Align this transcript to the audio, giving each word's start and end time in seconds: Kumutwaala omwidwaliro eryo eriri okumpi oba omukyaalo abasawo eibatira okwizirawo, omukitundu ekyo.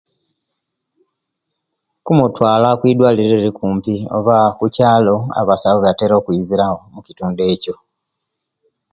Kumutwaala 2.05 2.65
omwidwaliro 2.73 3.25
eryo 3.25 3.35
eriri 3.39 3.49
okumpi 3.53 3.95
oba 4.17 4.33
omukyaalo 4.51 5.15
abasawo 5.39 5.77
eibatira 5.79 6.13
okwizirawo, 6.17 6.79
omukitundu 6.87 7.41
ekyo. 7.53 7.75